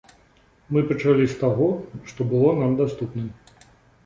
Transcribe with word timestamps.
Мы 0.77 0.81
пачалі 0.91 1.27
з 1.33 1.37
таго, 1.43 1.67
што 2.13 2.27
было 2.33 2.55
нам 2.63 2.73
даступным. 2.81 3.29